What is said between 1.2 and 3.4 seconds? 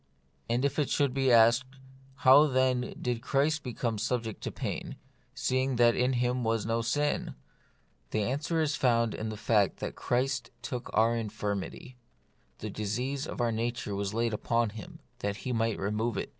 asked, How, then, did